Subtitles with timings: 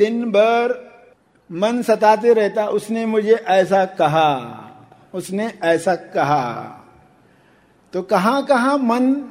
[0.00, 0.90] दिन भर
[1.52, 4.70] मन सताते रहता, उसने मुझे ऐसा कहा,
[5.14, 6.76] उसने ऐसा कहा।
[7.92, 9.30] तो कहाँ कहाँ मन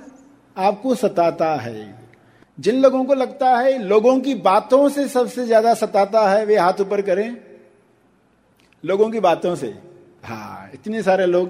[0.58, 2.00] आपको सताता है?
[2.60, 6.82] जिन लोगों को लगता है, लोगों की बातों से सबसे ज़्यादा सताता है, वे हाथ
[6.82, 7.38] ऊपर करें।
[8.86, 9.68] लोगों की बातों से।
[10.24, 11.50] हाँ इतने सारे लोग।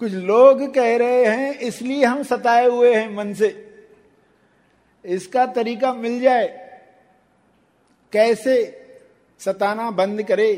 [0.00, 3.68] कुछ लोग कह रहे हैं, इसलिए हम सताए हुए हैं मन से।
[5.04, 6.67] इसका तरीका मिल जाए।
[8.12, 8.84] कैसे
[9.38, 10.56] सताना बंद करे?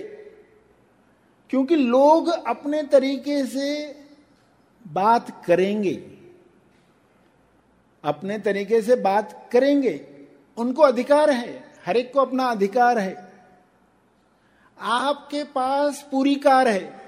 [1.51, 3.97] क्योंकि लोग अपने तरीके से
[4.89, 6.11] बात करेंगे।
[8.05, 10.07] अपने तरीके से बात करेंगे।
[10.57, 13.33] उनको अधिकार है, हर एक को अपना अधिकार है।
[14.80, 17.01] आपके पास पूरी कार है।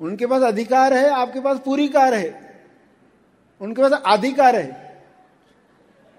[0.00, 2.64] उनके पास अधिकार है, आपके पास पूरी कार है।
[3.60, 4.87] उनके पास अधिकार है।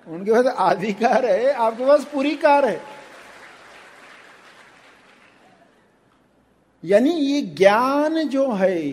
[0.09, 2.81] उनके पास अधिकार है, आपके पास पूरी कार है।
[6.85, 8.91] यानी ये ज्ञान जो है,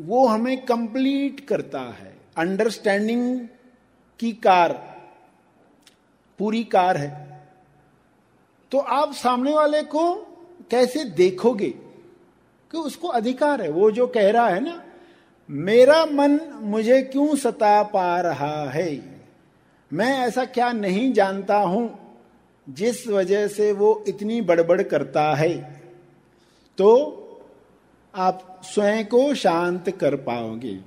[0.00, 3.40] वो हमें कंप्लीट करता है। अंडरस्टैंडिंग
[4.20, 4.72] की कार,
[6.38, 7.42] पूरी कार है।
[8.72, 10.14] तो आप सामने वाले को
[10.70, 11.70] कैसे देखोगे
[12.70, 13.70] कि उसको अधिकार है?
[13.70, 14.84] वो जो कह रहा है ना,
[15.50, 19.17] मेरा मन मुझे क्यों सता पा रहा है?
[19.92, 21.98] मैं ऐसा क्या नहीं जानता हूँ
[22.68, 25.82] जिस वजह से वो इतनी बड़बड़ करता है?
[26.78, 27.24] तो
[28.14, 30.80] आप स्वयं को शांत कर पाओगे।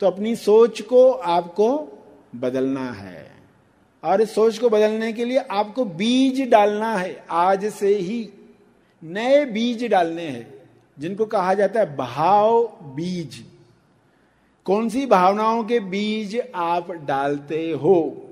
[0.00, 1.98] तो अपनी सोच को आपको
[2.36, 3.30] बदलना है।
[4.04, 8.30] और इस सोच को बदलने के लिए आपको बीज डालना है। आज से ही
[9.04, 10.54] नए बीज डालने हैं,
[10.98, 13.44] जिनको कहा जाता है भाव बीज।
[14.68, 18.24] कौन सी भावनाओं के बीज आप डालते हो?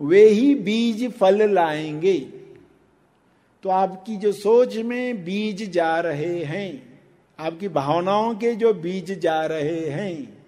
[0.00, 2.18] वे ही बीज फल लाएँगे।
[3.62, 7.00] तो आपकी जो सोच में बीज जा रहे हैं,
[7.38, 10.44] आपकी भावनाओं के जो बीज जा रहे हैं,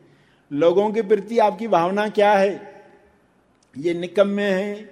[0.53, 2.85] लोगों के प्रति आपकी भावना क्या है?
[3.79, 4.91] ये निकम्मे हैं,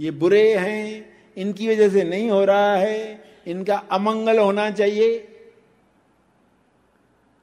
[0.00, 5.28] ये बुरे हैं, इनकी वजह से नहीं हो रहा है, इनका अमंगल होना चाहिए।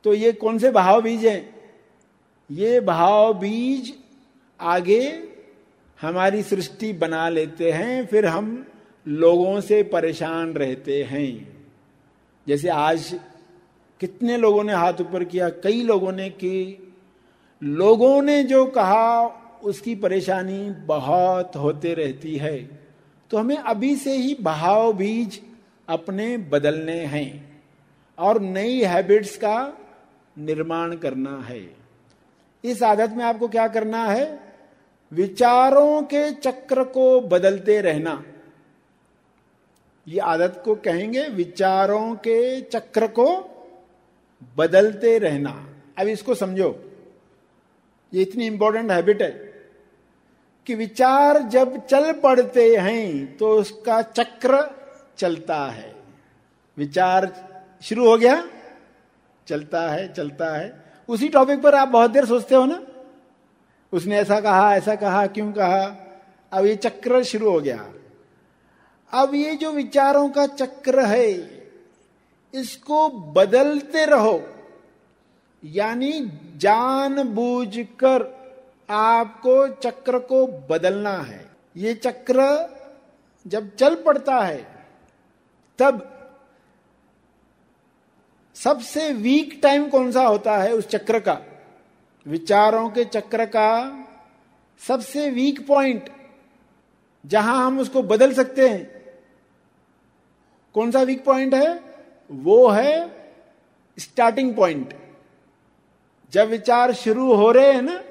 [0.03, 1.60] तो ये कौन से भाव बीज हैं?
[2.51, 3.93] ये भाव बीज
[4.59, 5.23] आगे
[6.01, 8.65] हमारी सृष्टि बना लेते हैं, फिर हम
[9.07, 11.57] लोगों से परेशान रहते हैं।
[12.47, 13.19] जैसे आज
[13.99, 16.91] कितने लोगों ने हाथ ऊपर किया, कई लोगों ने की
[17.63, 19.25] लोगों ने जो कहा,
[19.63, 22.69] उसकी परेशानी बहुत होते रहती है।
[23.31, 25.41] तो हमें अभी से ही भाव बीज
[25.87, 27.61] अपने बदलने हैं
[28.17, 29.77] और नई हैबिट्स का
[30.37, 31.80] निर्माण करना है।
[32.63, 34.39] इस आदत में आपको क्या करना है?
[35.11, 38.23] विचारों के चक्र को बदलते रहना।
[40.07, 43.27] ये आदत को कहेंगे विचारों के चक्र को
[44.57, 45.69] बदलते रहना।
[45.99, 46.91] अब इसको समझो।
[48.13, 49.29] ये इतनी इंपॉर्टेंट हैबिट है
[50.65, 54.63] कि विचार जब चल पड़ते हैं तो उसका चक्र
[55.17, 55.95] चलता है।
[56.77, 57.31] विचार
[57.81, 58.47] शुरू हो गया?
[59.47, 62.81] चलता है चलता है। उसी टॉपिक पर आप बहुत देर सोचते हो ना?
[63.93, 66.07] उसने ऐसा कहा ऐसा कहा, क्यों कहा?
[66.51, 67.93] अब ये चक्र शुरू हो गया।
[69.13, 71.31] अब ये जो विचारों का चक्र है,
[72.53, 74.41] इसको बदलते रहो।
[75.65, 78.41] यानी जानबूझकर
[78.89, 82.69] आपको चक्र को बदलना है। ये चक्र
[83.47, 84.85] जब चल पड़ता है,
[85.79, 86.10] तब
[88.63, 91.37] सबसे वीक टाइम कौन सा होता है उस चक्र का?
[92.27, 93.69] विचारों के चक्र का
[94.87, 96.09] सबसे वीक पॉइंट
[97.25, 98.83] जहाँ हम उसको बदल सकते हैं।
[100.73, 101.79] कौन सा वीक पॉइंट है?
[102.31, 103.09] वो है
[103.97, 104.93] स्टार्टिंग पॉइंट
[106.33, 108.01] जब विचार शुरू हो रहे हैं ना,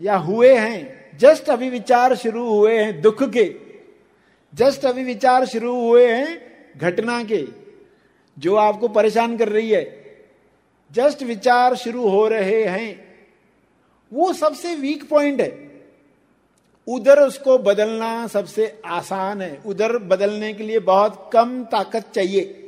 [0.00, 3.54] या हुए हैं, जस्ट अभी विचार शुरू हुए हैं दुख के,
[4.54, 6.40] जस्ट अभी विचार शुरू हुए हैं
[6.76, 7.67] घटना के
[8.38, 10.04] जो आपको परेशान कर रही है,
[10.92, 13.08] जस्ट विचार शुरू हो रहे हैं,
[14.12, 15.68] वो सबसे वीक पॉइंट है।
[16.86, 22.64] उधर उसको बदलना सबसे आसान है। उधर बदलने के लिए बहुत कम ताकत चाहिए।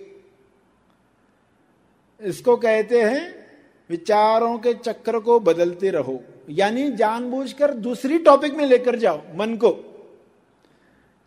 [2.20, 3.46] इसको कहते हैं,
[3.90, 9.86] विचारों के चक्र को बदलते रहो। यानी जानबूझकर दूसरी टॉपिक में लेकर जाओ, मन को।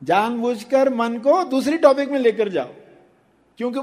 [0.03, 2.69] जानबूझकर मन को दूसरी टॉपिक में लेकर जाओ।
[3.57, 3.79] क्योंकि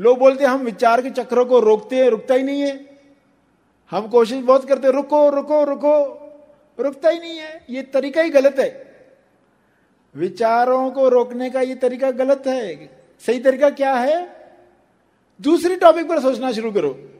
[0.00, 2.98] लोग बोलते हम विचार के चक्रों को रोकते हैं, रुकता ही नहीं है।
[3.90, 6.14] हम कोशिश बहुत करते रुको रुको रुको,
[6.80, 8.88] रुकता ही नहीं है। ये तरीका ही गलत है।
[10.16, 12.90] विचारों को रोकने का ये तरीका गलत है।
[13.26, 14.46] सही तरीका क्या है?
[15.40, 17.10] दूसरी टॉपिक पर सोचना शुरू करो।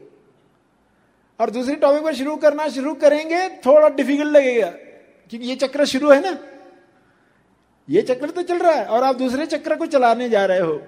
[1.39, 4.69] और दूसरी टॉपिक पर शुरू करना शुरू करेंगे, थोड़ा डिफ़िकल्ट लगेगा।
[5.29, 6.37] क्योंकि ये चक्र शुरू है ना।
[7.89, 10.83] ये चक्र तो चल रहा है, और आप दूसरे चक्र को चलाने जा रहे हो।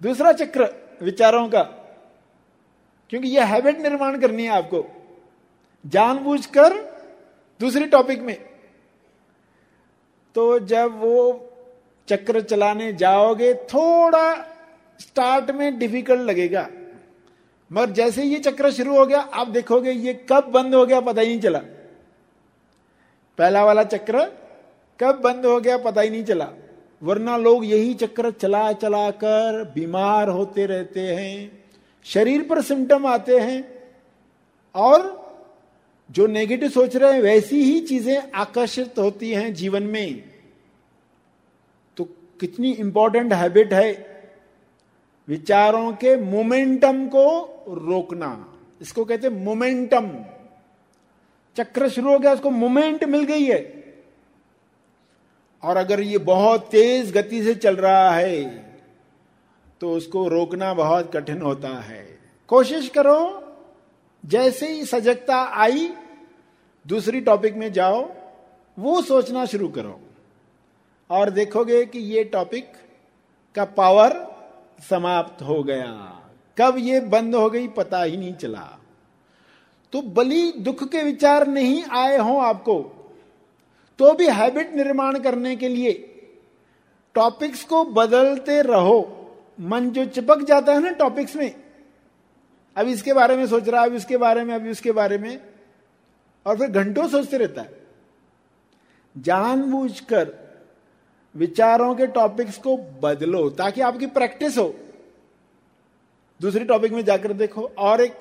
[0.00, 0.68] दूसरा चक्र
[1.02, 1.62] विचारों का,
[3.12, 4.84] क्योंकि यह हैबिट निर्माण करनी है आपको।
[5.84, 6.74] जानबूझकर
[7.60, 8.36] दूसरी टॉपिक में।
[10.36, 11.44] तो जब वो
[12.08, 14.34] चक्र चलाने जाओगे, थोड़ा
[15.00, 16.68] स्टार्ट में डिफ़िकल्ट लगेगा।
[17.70, 21.20] मगर जैसे ये चक्र शुरू हो गया, आप देखोगे ये कब बंद हो गया पता
[21.20, 21.58] ही नहीं चला।
[23.38, 24.24] पहला वाला चक्र
[25.00, 26.48] कब बंद हो गया पता ही नहीं चला।
[27.02, 31.62] वरना लोग यही चक्र चला चला कर बीमार होते रहते हैं,
[32.06, 33.64] शरीर पर सिम्टम आते हैं,
[34.74, 35.16] और
[36.10, 40.24] जो नेगेटिव सोच रहे हैं, वैसी ही चीज़ें आकर्षित होती हैं जीवन में।
[41.96, 42.04] तो
[42.40, 43.92] कितनी इंपॉर्टेंट हैबिट है
[45.28, 47.26] विचारों के मोमेंटम को
[47.68, 50.10] रोकना। इसको कहते हैं मोमेंटम
[51.56, 53.77] चक्र शुरू हो गया, उसको मोमेंट मिल गई है।
[55.62, 58.44] और अगर ये बहुत तेज गति से चल रहा है
[59.80, 62.18] तो उसको रोकना बहुत कठिन होता है।
[62.48, 63.42] कोशिश करो,
[64.26, 65.90] जैसे ही सजगता आई,
[66.86, 68.10] दूसरी टॉपिक में जाओ,
[68.78, 70.00] वो सोचना शुरू करो।
[71.10, 72.72] और देखोगे कि ये टॉपिक
[73.54, 74.12] का पावर
[74.90, 76.20] समाप्त हो गया।
[76.58, 78.78] कब ये बंद हो गई पता ही नहीं चला।
[79.92, 82.97] तो बली दुख के विचार नहीं आए हों आपको।
[83.98, 85.92] तो भी हैबिट निर्माण करने के लिए
[87.14, 89.14] टॉपिक्स को बदलते रहो।
[89.60, 91.54] मन जो चिपक जाता है ना टॉपिक्स में,
[92.76, 95.40] अब इसके बारे में सोच रहा है, अब इसके बारे में अभी उसके बारे में,
[96.46, 97.86] और फिर घंटों सोचते रहता है।
[99.18, 100.48] जानबूझकर
[101.36, 104.74] विचारों के टॉपिक्स को बदलो ताकि आपकी प्रैक्टिस हो।
[106.40, 108.12] दूसरी टॉपिक में जाकर देखो, और एक,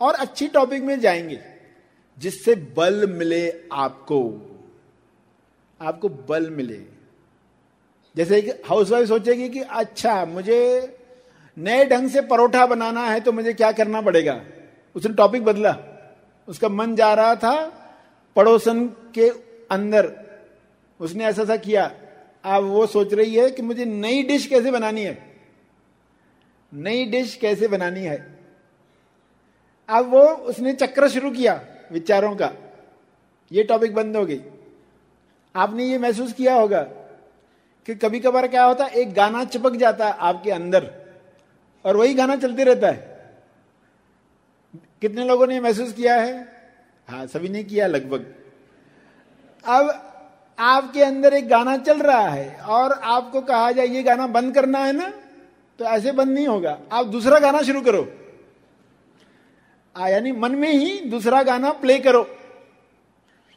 [0.00, 1.40] और अच्छी टॉपिक में जाएँगे,
[2.18, 4.48] जिससे बल मिले आपको।
[5.82, 6.80] आपको बल मिले।
[8.16, 10.88] जैसे एक हाउसवाइफ सोचेगी कि अच्छा मुझे
[11.58, 14.44] नए ढंग से परोठा बनाना है तो मुझे क्या करना पड़ेगा?
[14.94, 15.76] उसने टॉपिक बदला।
[16.48, 17.66] उसका मन जा रहा था
[18.36, 19.28] पड़ोसन के
[19.70, 20.12] अंदर।
[21.00, 21.94] उसने ऐसा सा किया।
[22.44, 25.36] अब वो सोच रही है कि मुझे नई डिश कैसे बनानी है?
[26.74, 28.38] नई डिश कैसे बनानी है?
[29.88, 32.52] अब वो, उसने चक्र शुरू किया विचारों का।
[33.52, 34.40] ये टॉपिक बंद हो गई।
[35.54, 36.82] आपने ये महसूस किया होगा
[37.88, 40.90] कि कभी कभार क्या होता है, एक गाना चिपक जाता है आपके अंदर
[41.84, 43.10] और वही गाना चलते रहता है।
[45.02, 46.46] कितने लोगों ने महसूस किया है?
[47.08, 48.32] हाँ सभी ने किया लगभग।
[49.64, 49.90] अब
[50.58, 54.78] आपके अंदर एक गाना चल रहा है और आपको कहा जाए, ये गाना बंद करना
[54.78, 55.12] है ना
[55.78, 58.02] तो ऐसे बंद नहीं होगा। आप दूसरा गाना शुरू करो।
[59.96, 62.22] यानी मन में ही दूसरा गाना प्ले करो।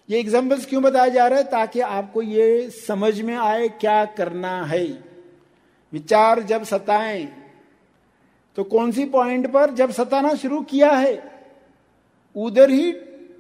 [0.09, 1.45] ये एग्जाम्पल्स क्यों बताया जा रहा है?
[1.45, 4.85] ताकि आपको ये समझ में आए क्या करना है।
[5.93, 7.25] विचार जब सताएँ
[8.57, 11.31] तो कौन सी पॉइंट पर जब सताना शुरू किया है?
[12.35, 12.91] उधर ही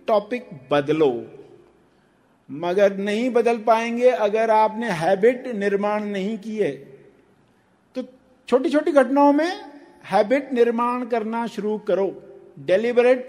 [0.07, 1.25] टॉपिक बदलो।
[2.51, 6.71] मगर नहीं बदल पाएँगे अगर आपने हैबिट निर्माण नहीं की है।
[7.95, 8.03] तो
[8.47, 9.51] छोटी छोटी घटनाओं में
[10.05, 12.23] हैबिट निर्माण करना शुरू करो।
[12.59, 13.27] डेलिबरेट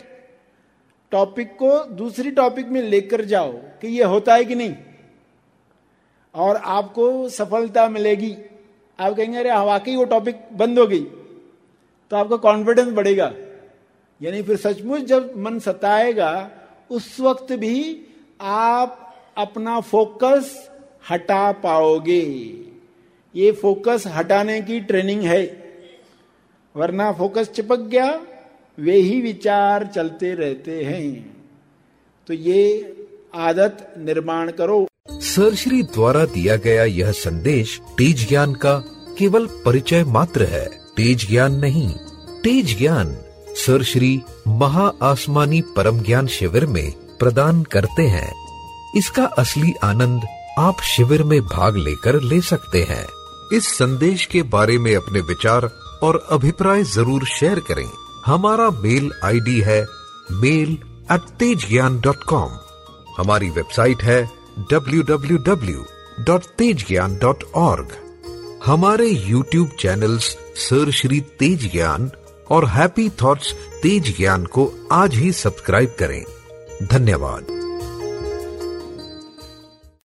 [1.11, 4.75] टॉपिक को दूसरी टॉपिक में लेकर जाओ कि ये होता है कि नहीं।
[6.35, 8.37] और आपको सफलता मिलेगी।
[9.01, 11.05] आप कहेंगे, अरे वाकई वो टॉपिक बंद हो गई।
[12.11, 13.35] तो आपका कॉन्फिडेंस बढ़ेगा।
[14.23, 16.51] यानी फिर सचमुच जब मन सताएगा,
[16.91, 18.07] उस वक्त भी
[18.41, 20.71] आप अपना फोकस
[21.11, 22.23] हटा पाओगे।
[23.37, 25.67] ये फोकस हटाने की ट्रेनिंग है।
[26.77, 28.27] वरना फोकस चिपक गया
[28.78, 31.37] वे ही विचार चलते रहते हैं।
[32.28, 32.62] तो ये
[33.35, 38.75] आदत निर्माण करो। सर श्री द्वारा दिया गया यह संदेश तेज ज्ञान का
[39.18, 40.64] केवल परिचय मात्र है।
[40.97, 41.88] तेज ज्ञान नहीं।
[42.45, 43.16] तेज ज्ञान
[43.56, 48.33] सर श्री महा आसमानी परम ज्ञान शिविर में प्रदान करते हैं।
[48.97, 50.26] इसका असली आनंद
[50.59, 53.04] आप शिविर में भाग लेकर ले सकते हैं।
[53.52, 55.71] इस संदेश के बारे में अपने विचार
[56.02, 57.88] और अभिप्राय ज़रूर शेयर करें।
[58.26, 59.87] हमारा मेल आईडी है
[60.30, 60.71] mail
[61.12, 62.50] at Tej Gyan dot com
[63.18, 64.23] हमारी वेबसाइट है
[64.73, 65.85] W W W
[66.26, 67.97] dot Tej Gyan dot org
[68.66, 72.11] हमारे YouTube channels Sirshree Tej Gyan
[72.50, 73.52] और हैप्पी थॉट्स
[73.83, 76.25] तेज ज्ञान को आज ही सब्सक्राइब करें।
[76.83, 77.65] धन्यवाद।